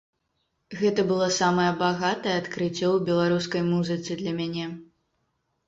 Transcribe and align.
Гэта 0.79 1.03
было 1.11 1.27
самае 1.41 1.67
багатае 1.83 2.33
адкрыццё 2.41 2.87
ў 2.95 2.99
беларускай 3.13 3.61
музыцы 3.71 4.21
для 4.25 4.37
мяне. 4.43 4.67